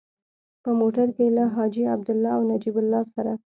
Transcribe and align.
په 0.63 0.69
موټر 0.79 1.07
کې 1.15 1.25
له 1.37 1.43
حاجي 1.55 1.83
عبدالله 1.93 2.31
او 2.37 2.41
نجیب 2.51 2.75
الله 2.81 3.03
سره. 3.13 3.33